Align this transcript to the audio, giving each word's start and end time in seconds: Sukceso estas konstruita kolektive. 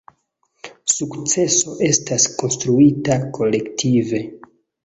Sukceso 0.93 1.75
estas 1.89 2.27
konstruita 2.41 3.21
kolektive. 3.39 4.27